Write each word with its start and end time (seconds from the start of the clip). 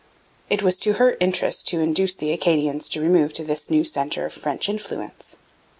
It 0.49 0.63
was 0.63 0.79
to 0.79 0.93
her 0.93 1.15
interest 1.19 1.67
to 1.67 1.79
induce 1.79 2.15
the 2.15 2.31
Acadians 2.33 2.89
to 2.89 2.99
remove 3.01 3.33
to 3.33 3.43
this 3.43 3.69
new 3.69 3.83
centre 3.83 4.25
of 4.25 4.33
French 4.33 4.67
influence. 4.67 5.35